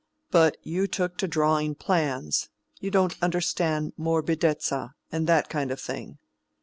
[0.31, 6.17] But you took to drawing plans; you don't understand morbidezza, and that kind of thing.